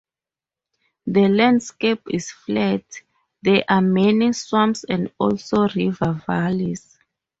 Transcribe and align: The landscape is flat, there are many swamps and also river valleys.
The 1.05 1.27
landscape 1.29 2.01
is 2.09 2.31
flat, 2.31 2.83
there 3.43 3.63
are 3.69 3.81
many 3.81 4.33
swamps 4.33 4.83
and 4.89 5.11
also 5.19 5.67
river 5.75 6.19
valleys. 6.25 6.97